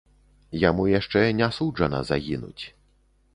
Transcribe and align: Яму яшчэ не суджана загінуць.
Яму 0.61 0.85
яшчэ 0.99 1.21
не 1.41 1.49
суджана 1.59 2.01
загінуць. 2.11 2.63